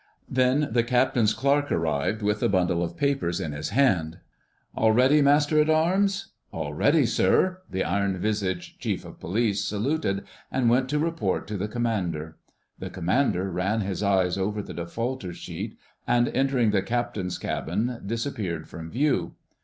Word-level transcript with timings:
Then 0.31 0.69
the 0.71 0.81
Captain's 0.83 1.31
Clerk 1.35 1.71
arrived 1.71 2.23
with 2.23 2.41
a 2.41 2.49
bundle 2.49 2.81
of 2.83 2.97
papers 2.97 3.39
in 3.39 3.51
his 3.51 3.69
hand. 3.69 4.17
"All 4.73 4.91
ready, 4.91 5.21
Master 5.21 5.61
at 5.61 5.69
Arms?" 5.69 6.29
"All 6.51 6.73
ready, 6.73 7.05
sir." 7.05 7.61
The 7.69 7.83
iron 7.83 8.17
visaged 8.17 8.79
Chief 8.81 9.05
of 9.05 9.19
Police 9.19 9.63
saluted 9.63 10.23
and 10.51 10.71
went 10.71 10.89
to 10.89 10.97
report 10.97 11.45
to 11.49 11.55
the 11.55 11.67
Commander. 11.67 12.37
The 12.79 12.89
Commander 12.89 13.51
ran 13.51 13.81
his 13.81 14.01
eye 14.01 14.25
over 14.39 14.63
the 14.63 14.73
defaulter 14.73 15.33
sheet 15.33 15.77
and, 16.07 16.29
entering 16.29 16.71
the 16.71 16.81
Captain's 16.81 17.37
cabin, 17.37 18.01
disappeared 18.03 18.67
from 18.67 18.89
view. 18.89 19.35